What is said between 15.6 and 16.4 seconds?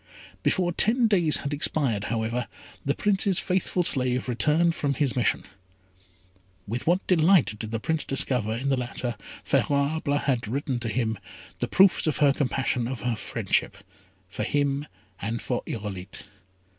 Irolite.